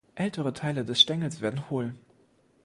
Ältere 0.15 0.51
Teile 0.51 0.83
des 0.83 0.99
Stängels 0.99 1.41
werden 1.41 1.69
hohl. 1.69 1.93